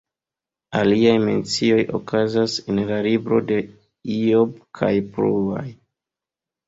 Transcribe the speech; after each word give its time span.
Aliaj 0.79 1.13
mencioj 1.25 1.83
okazas 1.99 2.55
en 2.73 2.81
la 2.93 2.99
libro 3.09 3.41
de 3.51 3.61
Ijob 4.17 4.57
kaj 4.81 4.93
pluaj. 5.19 5.67